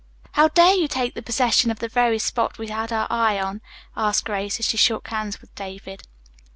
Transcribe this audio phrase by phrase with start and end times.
[0.31, 3.61] "How dare you take possession of the very spot we had our eye on?"
[3.95, 6.07] asked Grace, as she shook hands with David.